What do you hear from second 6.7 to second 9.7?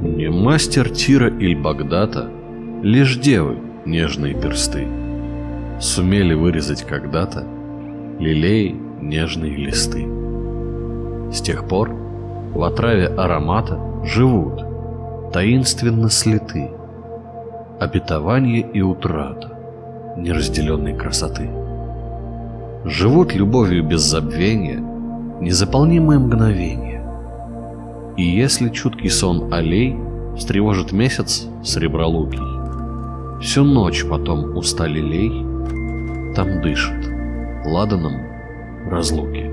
когда-то лилей нежные